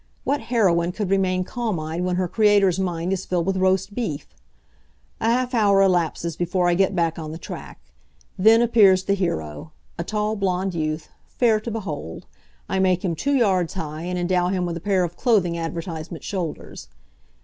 [0.23, 4.25] What heroine could remain calm eyed when her creator's mind is filled with roast beef?
[5.19, 7.79] A half hour elapses before I get back on the track.
[8.35, 12.25] Then appears the hero a tall blond youth, fair to behold.
[12.67, 16.23] I make him two yards high, and endow him with a pair of clothing advertisement
[16.23, 16.87] shoulders.